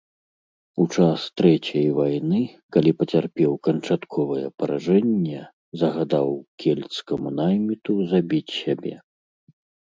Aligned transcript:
У 0.83 0.85
час 0.95 1.19
трэцяй 1.41 1.85
вайны, 1.97 2.39
калі 2.77 2.91
пацярпеў 3.03 3.51
канчатковае 3.69 4.47
паражэнне, 4.63 5.41
загадаў 5.85 6.27
кельцкаму 6.67 7.29
найміту 7.45 7.93
забіць 8.11 8.45
сябе. 8.61 8.95